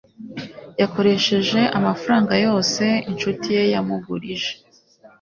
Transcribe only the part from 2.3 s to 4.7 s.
yose inshuti ye yamugurije